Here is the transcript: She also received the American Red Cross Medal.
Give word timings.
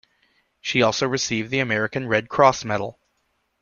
She 0.61 0.81
also 0.81 1.07
received 1.07 1.51
the 1.51 1.59
American 1.59 2.07
Red 2.07 2.27
Cross 2.27 2.65
Medal. 2.65 2.97